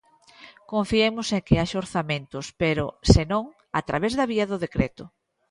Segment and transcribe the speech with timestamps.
[0.71, 3.43] Confiemos en que haxa orzamentos, pero, se non,
[3.79, 5.03] a través da vía do decreto.